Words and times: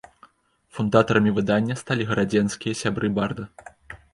Фундатарамі 0.77 1.33
выдання 1.35 1.77
сталі 1.81 2.07
гарадзенскія 2.13 2.73
сябры 2.81 3.07
барда. 3.19 3.43